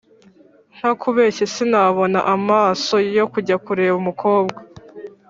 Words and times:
ntakubeshye 0.75 1.45
sinabona 1.53 2.19
amaso 2.35 2.95
yo 3.17 3.25
kujya 3.33 3.55
kureba 3.65 3.95
umukobwa 4.01 4.57